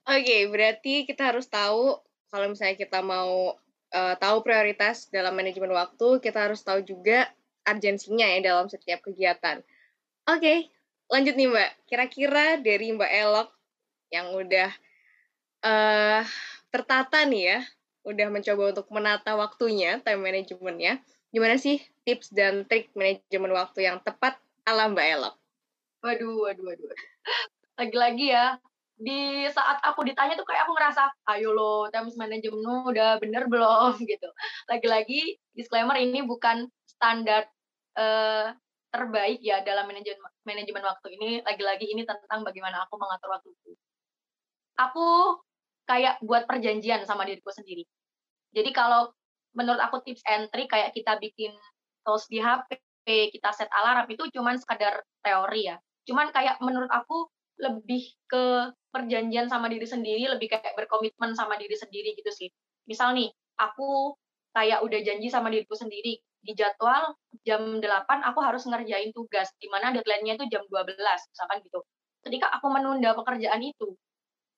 Oke, 0.09 0.25
okay, 0.25 0.43
berarti 0.51 1.07
kita 1.07 1.31
harus 1.31 1.47
tahu 1.47 2.03
kalau 2.33 2.51
misalnya 2.51 2.75
kita 2.75 2.99
mau 3.05 3.55
uh, 3.95 4.15
tahu 4.19 4.43
prioritas 4.43 5.07
dalam 5.13 5.37
manajemen 5.39 5.71
waktu, 5.71 6.19
kita 6.19 6.51
harus 6.51 6.65
tahu 6.67 6.83
juga 6.83 7.31
urgensinya 7.69 8.27
ya 8.27 8.39
dalam 8.41 8.67
setiap 8.67 9.05
kegiatan. 9.05 9.61
Oke, 10.29 10.41
okay, 10.41 10.59
lanjut 11.13 11.35
nih 11.37 11.49
Mbak. 11.49 11.71
Kira-kira 11.89 12.47
dari 12.61 12.93
Mbak 12.93 13.13
Elok 13.13 13.49
yang 14.09 14.33
udah 14.33 14.71
uh, 15.65 16.23
tertata 16.73 17.25
nih 17.29 17.43
ya, 17.57 17.59
udah 18.09 18.27
mencoba 18.33 18.63
untuk 18.73 18.89
menata 18.89 19.37
waktunya, 19.37 20.01
time 20.01 20.25
managementnya, 20.25 21.01
Gimana 21.29 21.61
sih 21.61 21.77
tips 22.09 22.33
dan 22.33 22.65
trik 22.65 22.89
manajemen 22.97 23.53
waktu 23.53 23.85
yang 23.85 24.01
tepat 24.01 24.41
ala 24.65 24.89
Mbak 24.89 25.07
Elok? 25.13 25.35
Waduh, 26.01 26.49
waduh, 26.49 26.65
waduh. 26.73 26.89
Lagi-lagi 27.77 28.33
ya, 28.33 28.57
di 28.97 29.45
saat 29.53 29.77
aku 29.85 30.09
ditanya 30.09 30.41
tuh 30.41 30.49
kayak 30.49 30.65
aku 30.65 30.73
ngerasa, 30.73 31.13
ayo 31.37 31.53
lo, 31.53 31.93
time 31.93 32.09
management 32.17 32.89
udah 32.89 33.21
bener 33.21 33.45
belum 33.45 34.01
gitu. 34.11 34.29
Lagi-lagi 34.73 35.37
disclaimer 35.53 36.01
ini 36.01 36.25
bukan 36.25 36.73
standar 36.89 37.45
uh, 37.99 38.55
terbaik 38.89 39.43
ya 39.43 39.61
dalam 39.67 39.91
manajemen 39.91 40.31
manajemen 40.47 40.85
waktu 40.87 41.09
ini. 41.19 41.31
Lagi-lagi 41.43 41.87
ini 41.91 42.07
tentang 42.07 42.47
bagaimana 42.47 42.87
aku 42.87 42.95
mengatur 42.97 43.35
waktuku. 43.35 43.73
Aku 44.79 45.07
kayak 45.91 46.23
buat 46.23 46.47
perjanjian 46.47 47.03
sama 47.03 47.27
diriku 47.27 47.51
sendiri. 47.51 47.83
Jadi 48.55 48.71
kalau 48.71 49.11
menurut 49.57 49.81
aku 49.83 50.05
tips 50.07 50.23
trick 50.55 50.71
kayak 50.71 50.95
kita 50.95 51.19
bikin 51.19 51.53
tools 52.07 52.31
di 52.31 52.39
HP, 52.39 52.79
kita 53.35 53.51
set 53.53 53.69
alarm 53.73 54.07
itu 54.09 54.29
cuman 54.33 54.57
sekadar 54.57 55.03
teori 55.25 55.73
ya. 55.73 55.77
Cuman 56.07 56.31
kayak 56.31 56.61
menurut 56.63 56.89
aku 56.89 57.29
lebih 57.59 58.15
ke 58.31 58.71
perjanjian 58.95 59.51
sama 59.51 59.67
diri 59.67 59.85
sendiri, 59.85 60.31
lebih 60.31 60.49
kayak 60.49 60.79
berkomitmen 60.79 61.35
sama 61.35 61.59
diri 61.59 61.75
sendiri 61.75 62.15
gitu 62.15 62.31
sih. 62.31 62.49
Misal 62.87 63.13
nih, 63.19 63.29
aku 63.59 64.15
kayak 64.55 64.81
udah 64.87 65.01
janji 65.03 65.29
sama 65.29 65.51
diriku 65.53 65.75
sendiri, 65.75 66.23
di 66.43 66.53
jadwal 66.55 67.15
jam 67.43 67.83
8 67.83 67.85
aku 68.29 68.41
harus 68.43 68.65
ngerjain 68.65 69.11
tugas, 69.13 69.51
di 69.59 69.67
mana 69.69 69.91
deadline-nya 69.95 70.39
itu 70.39 70.47
jam 70.49 70.63
12, 70.67 70.99
misalkan 70.99 71.59
gitu. 71.65 71.81
Ketika 72.23 72.51
aku 72.55 72.67
menunda 72.71 73.15
pekerjaan 73.15 73.63
itu, 73.63 73.95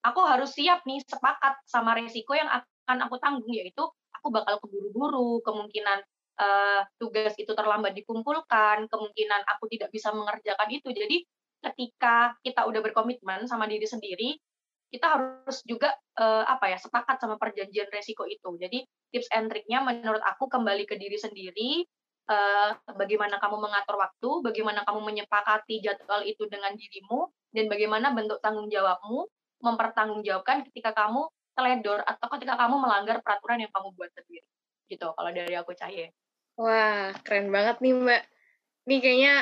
aku 0.05 0.21
harus 0.25 0.53
siap 0.57 0.85
nih 0.89 1.01
sepakat 1.05 1.61
sama 1.69 1.97
resiko 1.97 2.33
yang 2.37 2.49
akan 2.49 2.99
aku 3.05 3.17
tanggung, 3.21 3.53
yaitu 3.53 3.85
aku 4.17 4.29
bakal 4.33 4.61
keburu-buru, 4.61 5.41
kemungkinan 5.45 5.99
uh, 6.41 6.81
tugas 6.97 7.37
itu 7.37 7.53
terlambat 7.53 7.97
dikumpulkan, 7.97 8.89
kemungkinan 8.89 9.41
aku 9.57 9.69
tidak 9.73 9.93
bisa 9.93 10.13
mengerjakan 10.13 10.69
itu. 10.73 10.89
Jadi 10.93 11.25
ketika 11.61 12.37
kita 12.41 12.65
udah 12.65 12.81
berkomitmen 12.81 13.45
sama 13.45 13.69
diri 13.69 13.85
sendiri, 13.85 14.41
kita 14.91 15.07
harus 15.07 15.63
juga 15.63 15.95
uh, 16.19 16.43
apa 16.45 16.75
ya 16.75 16.79
sepakat 16.83 17.23
sama 17.23 17.39
perjanjian 17.39 17.87
resiko 17.95 18.27
itu. 18.27 18.59
Jadi 18.59 18.83
tips 19.15 19.31
and 19.31 19.47
triknya 19.47 19.81
menurut 19.87 20.21
aku 20.27 20.51
kembali 20.51 20.85
ke 20.85 20.99
diri 20.99 21.15
sendiri, 21.15 21.87
uh, 22.27 22.75
bagaimana 22.99 23.39
kamu 23.39 23.57
mengatur 23.63 23.97
waktu, 23.97 24.31
bagaimana 24.43 24.83
kamu 24.83 25.01
menyepakati 25.01 25.79
jadwal 25.79 26.27
itu 26.27 26.45
dengan 26.51 26.75
dirimu, 26.75 27.31
dan 27.55 27.71
bagaimana 27.71 28.11
bentuk 28.11 28.43
tanggung 28.43 28.67
jawabmu 28.67 29.31
mempertanggungjawabkan 29.63 30.67
ketika 30.71 30.91
kamu 30.97 31.31
teledor 31.55 32.01
atau 32.03 32.27
ketika 32.39 32.57
kamu 32.57 32.81
melanggar 32.81 33.23
peraturan 33.23 33.63
yang 33.63 33.73
kamu 33.73 33.95
buat 33.95 34.11
sendiri. 34.15 34.47
Gitu 34.91 35.07
kalau 35.07 35.31
dari 35.31 35.55
aku 35.55 35.71
Cahye. 35.79 36.11
Wah, 36.59 37.15
keren 37.23 37.55
banget 37.55 37.79
nih 37.79 37.95
Mbak. 37.95 38.23
Nih 38.91 38.99
kayaknya 38.99 39.35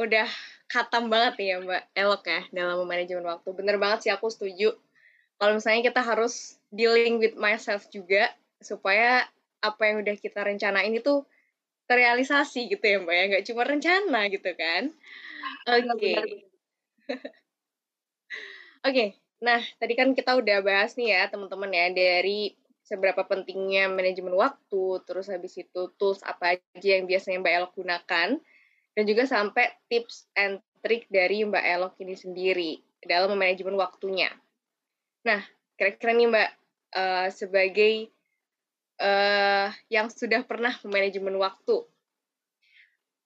udah 0.00 0.28
katam 0.70 1.10
banget 1.10 1.34
nih 1.42 1.48
ya 1.50 1.56
Mbak 1.58 1.82
Elok 1.98 2.22
ya 2.30 2.40
dalam 2.54 2.86
manajemen 2.86 3.26
waktu. 3.26 3.50
Bener 3.50 3.76
banget 3.82 4.06
sih 4.06 4.12
aku 4.14 4.30
setuju. 4.30 4.78
Kalau 5.34 5.58
misalnya 5.58 5.82
kita 5.90 6.00
harus 6.06 6.62
dealing 6.70 7.18
with 7.18 7.34
myself 7.34 7.90
juga 7.90 8.30
supaya 8.62 9.26
apa 9.60 9.82
yang 9.90 10.06
udah 10.06 10.14
kita 10.14 10.46
rencanain 10.46 10.94
itu 10.94 11.26
terrealisasi 11.90 12.70
gitu 12.70 12.84
ya 12.86 13.02
Mbak 13.02 13.14
ya, 13.18 13.24
nggak 13.34 13.44
cuma 13.50 13.62
rencana 13.66 14.20
gitu 14.30 14.50
kan. 14.54 14.82
Oke. 15.66 15.90
Okay. 15.98 16.14
Oke, 18.80 18.94
okay. 18.96 19.08
nah 19.44 19.60
tadi 19.76 19.92
kan 19.92 20.14
kita 20.16 20.38
udah 20.40 20.64
bahas 20.64 20.96
nih 20.96 21.12
ya 21.12 21.28
teman-teman 21.28 21.68
ya 21.68 21.92
dari 21.92 22.54
seberapa 22.80 23.26
pentingnya 23.28 23.92
manajemen 23.92 24.32
waktu, 24.32 25.04
terus 25.04 25.28
habis 25.28 25.52
itu 25.58 25.92
tools 26.00 26.24
apa 26.24 26.56
aja 26.56 26.88
yang 26.96 27.04
biasanya 27.04 27.44
Mbak 27.44 27.54
Elok 27.60 27.72
gunakan, 27.76 28.28
dan 29.00 29.08
juga 29.08 29.24
sampai 29.24 29.64
tips 29.88 30.28
and 30.36 30.60
trick 30.84 31.08
dari 31.08 31.40
Mbak 31.40 31.64
Elok 31.64 31.94
ini 32.04 32.12
sendiri 32.12 32.84
dalam 33.00 33.32
manajemen 33.32 33.80
waktunya. 33.80 34.28
Nah, 35.24 35.40
kira-kira 35.80 36.12
nih 36.12 36.28
Mbak, 36.28 36.50
uh, 37.00 37.28
sebagai 37.32 38.12
uh, 39.00 39.72
yang 39.88 40.12
sudah 40.12 40.44
pernah 40.44 40.76
manajemen 40.84 41.32
waktu, 41.40 41.80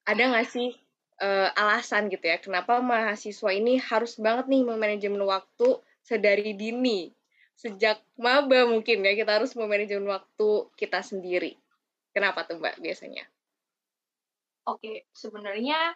ada 0.06 0.22
nggak 0.30 0.46
sih 0.46 0.78
uh, 1.18 1.50
alasan 1.58 2.06
gitu 2.06 2.22
ya, 2.22 2.38
kenapa 2.38 2.78
mahasiswa 2.78 3.50
ini 3.50 3.82
harus 3.82 4.14
banget 4.14 4.46
nih 4.46 4.62
memanajemen 4.62 5.26
waktu 5.26 5.82
sedari 6.06 6.54
dini, 6.54 7.10
sejak 7.58 7.98
maba 8.14 8.62
mungkin 8.70 9.02
ya 9.02 9.18
kita 9.18 9.42
harus 9.42 9.58
memanajemen 9.58 10.06
waktu 10.06 10.70
kita 10.78 11.02
sendiri. 11.02 11.58
Kenapa 12.14 12.46
tuh 12.46 12.62
Mbak 12.62 12.78
biasanya? 12.78 13.26
Oke, 14.64 15.04
sebenarnya 15.12 15.92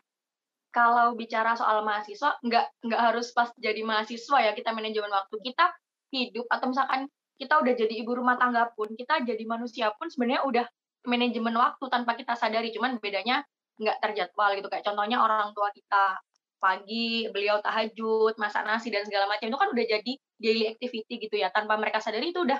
kalau 0.68 1.16
bicara 1.16 1.56
soal 1.56 1.80
mahasiswa, 1.80 2.36
nggak 2.44 2.66
nggak 2.84 3.00
harus 3.00 3.32
pas 3.32 3.48
jadi 3.56 3.80
mahasiswa 3.80 4.38
ya 4.44 4.52
kita 4.52 4.76
manajemen 4.76 5.08
waktu 5.08 5.36
kita 5.40 5.72
hidup 6.12 6.44
atau 6.52 6.68
misalkan 6.68 7.08
kita 7.40 7.54
udah 7.62 7.72
jadi 7.72 7.94
ibu 8.02 8.12
rumah 8.18 8.36
tangga 8.36 8.68
pun, 8.74 8.92
kita 8.92 9.24
jadi 9.24 9.40
manusia 9.48 9.94
pun 9.96 10.10
sebenarnya 10.10 10.42
udah 10.44 10.66
manajemen 11.06 11.54
waktu 11.54 11.84
tanpa 11.88 12.18
kita 12.18 12.34
sadari. 12.34 12.74
Cuman 12.74 12.98
bedanya 12.98 13.46
nggak 13.78 13.98
terjadwal 14.02 14.58
gitu. 14.58 14.68
Kayak 14.68 14.84
contohnya 14.90 15.22
orang 15.22 15.54
tua 15.54 15.70
kita 15.70 16.18
pagi 16.58 17.30
beliau 17.30 17.62
tahajud, 17.62 18.34
masak 18.36 18.66
nasi 18.66 18.90
dan 18.90 19.06
segala 19.06 19.30
macam 19.30 19.46
itu 19.46 19.58
kan 19.58 19.68
udah 19.70 19.84
jadi 19.86 20.12
daily 20.42 20.64
activity 20.68 21.14
gitu 21.22 21.36
ya. 21.38 21.48
Tanpa 21.54 21.78
mereka 21.78 22.02
sadari 22.02 22.34
itu 22.34 22.42
udah 22.42 22.58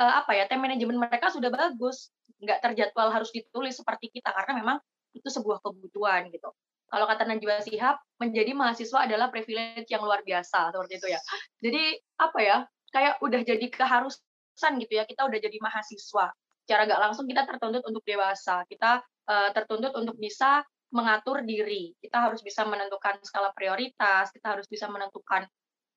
uh, 0.00 0.12
apa 0.24 0.32
ya, 0.34 0.48
time 0.48 0.64
manajemen 0.64 0.96
mereka 0.96 1.28
sudah 1.28 1.52
bagus. 1.52 2.10
Nggak 2.40 2.64
terjadwal 2.64 3.12
harus 3.12 3.28
ditulis 3.30 3.76
seperti 3.76 4.08
kita 4.08 4.32
karena 4.32 4.64
memang 4.64 4.76
itu 5.16 5.28
sebuah 5.32 5.64
kebutuhan 5.64 6.28
gitu. 6.30 6.52
Kalau 6.86 7.06
kata 7.10 7.26
Najwa 7.26 7.58
Sihab, 7.66 7.98
menjadi 8.22 8.54
mahasiswa 8.54 9.10
adalah 9.10 9.26
privilege 9.34 9.90
yang 9.90 10.06
luar 10.06 10.22
biasa 10.22 10.70
seperti 10.70 11.02
itu 11.02 11.08
ya. 11.10 11.20
Jadi 11.58 11.82
apa 12.22 12.38
ya, 12.38 12.56
kayak 12.94 13.20
udah 13.20 13.40
jadi 13.42 13.66
keharusan 13.68 14.72
gitu 14.80 14.92
ya 14.96 15.04
kita 15.04 15.26
udah 15.26 15.36
jadi 15.36 15.58
mahasiswa 15.60 16.32
secara 16.66 16.82
gak 16.88 16.98
langsung 16.98 17.28
kita 17.28 17.46
tertuntut 17.46 17.84
untuk 17.86 18.02
dewasa 18.02 18.64
kita 18.66 19.04
uh, 19.30 19.50
tertuntut 19.52 19.94
untuk 19.94 20.16
bisa 20.16 20.64
mengatur 20.90 21.44
diri 21.44 21.94
kita 22.00 22.24
harus 22.30 22.40
bisa 22.42 22.64
menentukan 22.64 23.20
skala 23.22 23.52
prioritas 23.52 24.32
kita 24.32 24.56
harus 24.56 24.66
bisa 24.66 24.88
menentukan 24.88 25.44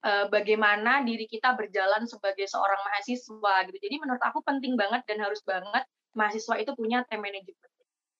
uh, 0.03 0.27
bagaimana 0.27 1.01
diri 1.07 1.25
kita 1.29 1.55
berjalan 1.55 2.05
sebagai 2.05 2.45
seorang 2.45 2.77
mahasiswa 2.85 3.53
gitu 3.69 3.77
jadi 3.79 3.95
menurut 3.97 4.21
aku 4.21 4.43
penting 4.43 4.75
banget 4.75 5.05
dan 5.07 5.23
harus 5.23 5.39
banget 5.47 5.87
mahasiswa 6.13 6.59
itu 6.59 6.75
punya 6.75 7.05
time 7.07 7.25
management 7.25 7.73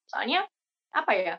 soalnya 0.10 0.42
apa 0.94 1.14
ya 1.14 1.36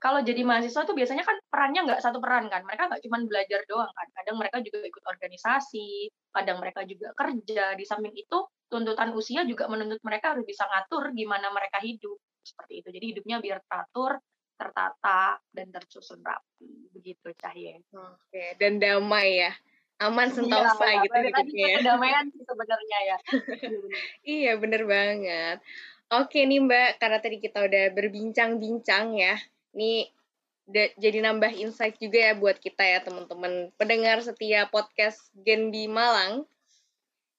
kalau 0.00 0.24
jadi 0.24 0.40
mahasiswa 0.48 0.88
tuh 0.88 0.96
biasanya 0.96 1.28
kan 1.28 1.36
perannya 1.52 1.84
nggak 1.84 2.00
satu 2.00 2.24
peran 2.24 2.48
kan 2.48 2.64
mereka 2.64 2.88
nggak 2.88 3.04
cuma 3.04 3.20
belajar 3.20 3.60
doang 3.68 3.92
kan. 3.92 4.08
Kadang 4.16 4.40
mereka 4.40 4.56
juga 4.64 4.80
ikut 4.80 5.04
organisasi 5.04 6.08
kadang 6.32 6.56
mereka 6.56 6.80
juga 6.88 7.12
kerja. 7.12 7.76
Di 7.76 7.84
samping 7.84 8.16
itu 8.16 8.38
tuntutan 8.72 9.12
usia 9.12 9.44
juga 9.44 9.68
menuntut 9.68 10.00
mereka 10.00 10.32
harus 10.32 10.48
bisa 10.48 10.64
ngatur 10.64 11.12
gimana 11.12 11.52
mereka 11.52 11.84
hidup 11.84 12.16
seperti 12.40 12.80
itu. 12.80 12.88
Jadi 12.96 13.04
hidupnya 13.12 13.36
biar 13.44 13.60
teratur 13.68 14.16
tertata 14.56 15.36
dan 15.52 15.68
tersusun 15.68 16.24
rapi. 16.24 16.96
Begitu 16.96 17.36
Cahye. 17.36 17.84
Oke 17.92 18.56
dan 18.56 18.80
damai 18.80 19.36
ya. 19.36 19.52
Aman 20.00 20.32
iya, 20.32 20.36
sentosa 20.40 20.86
iya, 20.88 21.04
gitu 21.04 21.18
hidupnya 21.28 21.66
ya. 21.68 21.76
kedamaian 21.84 22.24
sih 22.32 22.40
sebenarnya 22.48 22.98
ya. 23.04 23.16
Iya 24.40 24.52
bener 24.56 24.88
banget 24.88 25.60
Oke 26.10 26.42
nih 26.42 26.58
Mbak, 26.58 26.98
karena 26.98 27.18
tadi 27.22 27.38
kita 27.38 27.62
udah 27.70 27.84
berbincang-bincang 27.94 29.14
ya 29.14 29.38
ini 29.74 30.10
jadi 30.98 31.18
nambah 31.22 31.50
insight 31.58 31.98
juga 31.98 32.30
ya 32.30 32.32
buat 32.38 32.58
kita 32.58 32.82
ya 32.82 32.98
teman-teman 33.02 33.74
pendengar 33.74 34.22
setiap 34.22 34.70
podcast 34.70 35.30
Genbi 35.34 35.90
Malang. 35.90 36.46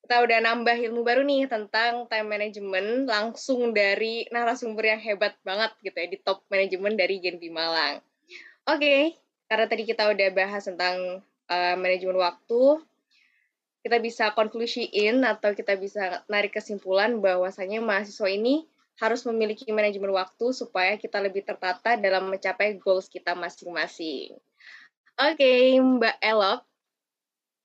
Kita 0.03 0.23
udah 0.27 0.39
nambah 0.43 0.75
ilmu 0.75 1.07
baru 1.07 1.23
nih 1.23 1.47
tentang 1.47 2.07
time 2.12 2.27
management 2.27 3.07
langsung 3.07 3.71
dari 3.71 4.27
narasumber 4.31 4.97
yang 4.97 5.01
hebat 5.03 5.39
banget 5.47 5.71
gitu 5.79 5.95
ya 5.95 6.07
di 6.12 6.17
top 6.19 6.43
manajemen 6.51 6.99
dari 6.99 7.23
Genbi 7.23 7.47
Malang. 7.47 8.03
Oke, 8.67 9.15
karena 9.47 9.65
tadi 9.67 9.84
kita 9.88 10.12
udah 10.12 10.29
bahas 10.36 10.67
tentang 10.67 11.23
uh, 11.47 11.75
manajemen 11.79 12.19
waktu, 12.19 12.84
kita 13.82 13.98
bisa 13.98 14.30
konklusiin 14.38 15.26
atau 15.26 15.58
kita 15.58 15.74
bisa 15.74 16.22
narik 16.30 16.54
kesimpulan 16.54 17.17
bahwasanya 17.17 17.82
mahasiswa 17.82 18.30
ini 18.30 18.70
harus 19.02 19.26
memiliki 19.26 19.65
manajemen 19.74 20.13
waktu 20.13 20.54
supaya 20.54 20.94
kita 21.02 21.17
lebih 21.17 21.41
tertata 21.41 21.98
dalam 21.98 22.30
mencapai 22.30 22.78
goals 22.78 23.10
kita 23.10 23.34
masing-masing. 23.34 24.38
Oke, 25.17 25.41
okay, 25.41 25.82
Mbak 25.82 26.17
Elok, 26.22 26.62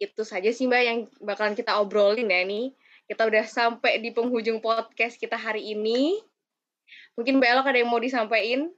itu 0.01 0.23
saja 0.25 0.49
sih 0.49 0.65
Mbak 0.65 0.83
yang 0.83 0.99
bakalan 1.21 1.53
kita 1.53 1.77
obrolin 1.77 2.33
ya 2.33 2.41
nih. 2.49 2.73
Kita 3.05 3.29
udah 3.29 3.45
sampai 3.45 4.01
di 4.01 4.11
penghujung 4.17 4.65
podcast 4.65 5.21
kita 5.21 5.37
hari 5.37 5.77
ini. 5.77 6.17
Mungkin 7.21 7.37
Mbak 7.37 7.51
Elok 7.53 7.67
ada 7.69 7.79
yang 7.85 7.93
mau 7.93 8.01
disampaikan? 8.01 8.73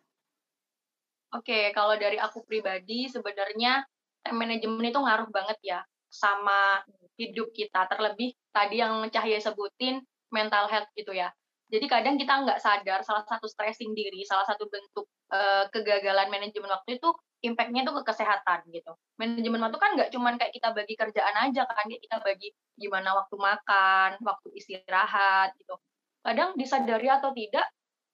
Oke, 1.30 1.54
okay, 1.54 1.64
kalau 1.70 1.94
dari 1.94 2.18
aku 2.18 2.42
pribadi 2.42 3.06
sebenarnya 3.06 3.86
time 4.26 4.38
management 4.42 4.90
itu 4.90 4.98
ngaruh 4.98 5.30
banget 5.30 5.58
ya 5.62 5.80
sama 6.10 6.82
hidup 7.18 7.50
kita. 7.52 7.90
Terlebih 7.90 8.32
tadi 8.54 8.80
yang 8.80 9.02
Cahaya 9.10 9.42
sebutin 9.42 10.00
mental 10.30 10.70
health 10.70 10.88
gitu 10.94 11.12
ya. 11.12 11.28
Jadi 11.68 11.84
kadang 11.84 12.16
kita 12.16 12.32
nggak 12.48 12.64
sadar 12.64 13.04
salah 13.04 13.28
satu 13.28 13.44
stressing 13.44 13.92
diri, 13.92 14.24
salah 14.24 14.48
satu 14.48 14.64
bentuk 14.72 15.04
uh, 15.28 15.68
kegagalan 15.68 16.32
manajemen 16.32 16.72
waktu 16.72 16.96
itu 16.96 17.12
impact-nya 17.44 17.84
itu 17.84 17.92
ke 17.92 18.02
kesehatan 18.08 18.64
gitu. 18.72 18.96
Manajemen 19.20 19.60
waktu 19.60 19.76
kan 19.76 19.90
nggak 19.92 20.10
cuman 20.10 20.40
kayak 20.40 20.52
kita 20.56 20.72
bagi 20.72 20.94
kerjaan 20.96 21.36
aja 21.44 21.68
kan, 21.68 21.84
kita 21.84 22.24
bagi 22.24 22.56
gimana 22.80 23.12
waktu 23.12 23.36
makan, 23.36 24.10
waktu 24.24 24.48
istirahat 24.56 25.52
gitu. 25.60 25.76
Kadang 26.24 26.56
disadari 26.56 27.12
atau 27.12 27.36
tidak 27.36 27.68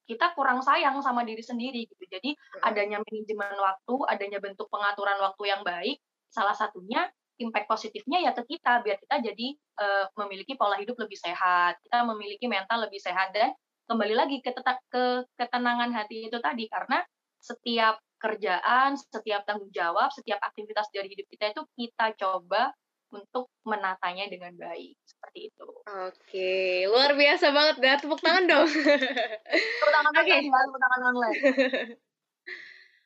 kita 0.04 0.36
kurang 0.36 0.60
sayang 0.60 0.98
sama 1.00 1.22
diri 1.24 1.40
sendiri 1.40 1.88
gitu. 1.88 2.04
Jadi 2.10 2.36
adanya 2.60 3.00
manajemen 3.00 3.54
waktu, 3.56 3.94
adanya 4.10 4.38
bentuk 4.42 4.66
pengaturan 4.68 5.16
waktu 5.22 5.42
yang 5.48 5.62
baik, 5.64 6.02
salah 6.28 6.52
satunya 6.52 7.08
impact 7.38 7.66
positifnya 7.66 8.22
ya 8.22 8.30
ke 8.30 8.46
kita 8.46 8.82
biar 8.86 8.96
kita 9.02 9.16
jadi 9.22 9.48
uh, 9.80 10.06
memiliki 10.24 10.54
pola 10.54 10.78
hidup 10.78 10.94
lebih 10.98 11.18
sehat, 11.18 11.78
kita 11.82 12.06
memiliki 12.06 12.46
mental 12.46 12.86
lebih 12.86 13.02
sehat 13.02 13.34
dan 13.34 13.50
kembali 13.90 14.14
lagi 14.16 14.38
ke, 14.40 14.54
tetap, 14.54 14.80
ke 14.88 15.26
ketenangan 15.36 15.92
hati 15.92 16.30
itu 16.30 16.38
tadi 16.40 16.70
karena 16.70 17.02
setiap 17.42 18.00
kerjaan, 18.16 18.96
setiap 18.96 19.44
tanggung 19.44 19.68
jawab, 19.68 20.08
setiap 20.08 20.40
aktivitas 20.40 20.88
dari 20.88 21.12
hidup 21.12 21.28
kita 21.28 21.52
itu 21.52 21.62
kita 21.76 22.16
coba 22.16 22.72
untuk 23.12 23.52
menatanya 23.62 24.26
dengan 24.26 24.56
baik 24.56 24.96
seperti 25.04 25.52
itu. 25.52 25.68
Oke, 25.86 26.88
luar 26.88 27.14
biasa 27.14 27.52
banget 27.54 27.76
dah. 27.78 27.96
Tepuk 28.00 28.20
tangan 28.24 28.44
dong. 28.48 28.66
Tepuk 28.66 29.90
tangan 29.92 30.12
okay. 30.24 30.40
tepuk 30.48 30.80
tangan 30.80 31.00
online. 31.14 31.38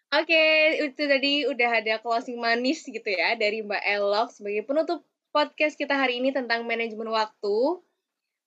Oke, 0.09 0.40
itu 0.88 1.03
tadi 1.05 1.44
udah 1.44 1.85
ada 1.85 2.01
closing 2.01 2.40
manis 2.40 2.81
gitu 2.81 3.05
ya 3.05 3.37
dari 3.37 3.61
Mbak 3.61 3.85
Elok 3.85 4.29
sebagai 4.33 4.64
penutup 4.64 5.05
podcast 5.37 5.77
kita 5.77 5.92
hari 5.92 6.16
ini 6.16 6.33
tentang 6.33 6.64
manajemen 6.64 7.12
waktu. 7.12 7.85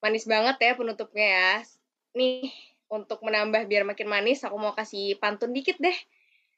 Manis 0.02 0.26
banget 0.26 0.58
ya 0.58 0.74
penutupnya 0.74 1.26
ya. 1.30 1.52
Nih, 2.18 2.50
untuk 2.90 3.22
menambah 3.22 3.70
biar 3.70 3.86
makin 3.86 4.10
manis, 4.10 4.42
aku 4.42 4.58
mau 4.58 4.74
kasih 4.74 5.14
pantun 5.22 5.54
dikit 5.54 5.78
deh. 5.78 5.94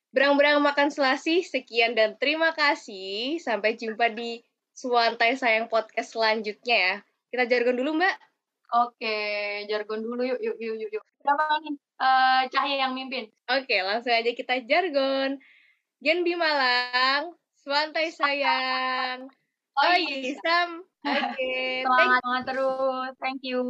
Berang-berang 0.09 0.65
makan 0.65 0.89
selasi, 0.89 1.45
sekian 1.45 1.93
dan 1.93 2.17
terima 2.17 2.57
kasih. 2.57 3.37
Sampai 3.45 3.77
jumpa 3.77 4.09
di 4.09 4.41
Suantai 4.73 5.37
Sayang 5.37 5.69
Podcast 5.69 6.17
selanjutnya 6.17 6.77
ya. 6.81 6.95
Kita 7.29 7.45
jargon 7.45 7.77
dulu, 7.77 8.01
Mbak. 8.01 8.17
Oke, 8.75 9.17
jargon 9.71 10.03
dulu 10.03 10.27
yuk, 10.27 10.41
yuk, 10.43 10.59
yuk, 10.59 10.77
yuk, 10.83 10.91
yuk. 10.99 11.05
Siapa 11.23 11.45
nih 11.63 11.75
uh, 12.03 12.43
Cahaya 12.51 12.77
yang 12.83 12.93
mimpin? 12.99 13.31
Oke, 13.47 13.79
langsung 13.87 14.11
aja 14.11 14.31
kita 14.35 14.67
jargon. 14.67 15.39
Genbi 16.03 16.35
Malang, 16.35 17.31
Swantai 17.63 18.11
sayang. 18.11 19.31
Oh, 19.79 19.87
oh 19.87 19.97
iya, 19.97 20.35
Sam. 20.43 20.83
Oke. 21.07 21.39
Okay. 21.39 21.67
semangat, 21.87 22.21
semangat 22.21 22.45
terus. 22.51 23.13
Thank 23.23 23.41
you. 23.47 23.63